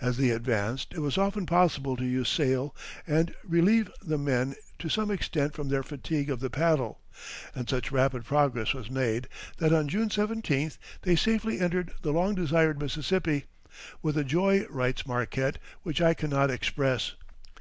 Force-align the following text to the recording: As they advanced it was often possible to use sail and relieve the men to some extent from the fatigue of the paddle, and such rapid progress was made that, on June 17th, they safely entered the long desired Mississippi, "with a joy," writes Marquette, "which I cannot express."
As 0.00 0.18
they 0.18 0.30
advanced 0.30 0.94
it 0.94 1.00
was 1.00 1.18
often 1.18 1.44
possible 1.44 1.96
to 1.96 2.04
use 2.06 2.28
sail 2.28 2.76
and 3.08 3.34
relieve 3.42 3.90
the 4.00 4.16
men 4.16 4.54
to 4.78 4.88
some 4.88 5.10
extent 5.10 5.52
from 5.52 5.68
the 5.68 5.82
fatigue 5.82 6.30
of 6.30 6.38
the 6.38 6.48
paddle, 6.48 7.00
and 7.56 7.68
such 7.68 7.90
rapid 7.90 8.24
progress 8.24 8.72
was 8.72 8.88
made 8.88 9.26
that, 9.56 9.72
on 9.72 9.88
June 9.88 10.10
17th, 10.10 10.78
they 11.02 11.16
safely 11.16 11.58
entered 11.58 11.90
the 12.02 12.12
long 12.12 12.36
desired 12.36 12.78
Mississippi, 12.80 13.46
"with 14.00 14.16
a 14.16 14.22
joy," 14.22 14.64
writes 14.70 15.08
Marquette, 15.08 15.58
"which 15.82 16.00
I 16.00 16.14
cannot 16.14 16.52
express." 16.52 17.16